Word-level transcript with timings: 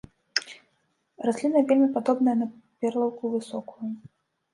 Расліна 1.29 1.61
вельмі 1.71 1.89
падобная 1.97 2.35
на 2.39 2.47
перлаўку 2.79 3.23
высокую. 3.35 3.91